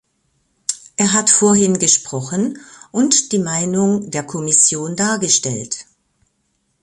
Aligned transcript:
Er 0.97 1.13
hat 1.13 1.29
vorhin 1.29 1.77
gesprochen 1.77 2.57
und 2.91 3.31
die 3.33 3.37
Meinung 3.37 4.09
der 4.09 4.23
Kommission 4.23 4.95
dargestellt. 4.95 5.85